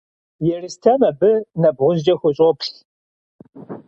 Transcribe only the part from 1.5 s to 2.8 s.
нэбгъузкӏэ хущӏоплъ.